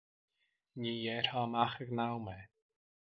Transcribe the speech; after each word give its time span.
Ní 0.79 0.91
dhéarfá 0.99 1.39
amach 1.49 1.75
ag 1.83 1.89
an 1.91 2.01
am 2.15 2.27
é. 2.37 2.41